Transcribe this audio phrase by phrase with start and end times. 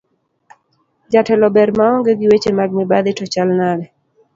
[1.11, 3.85] Jatelo ber maonge gi weche mag mibadhi to chal nade?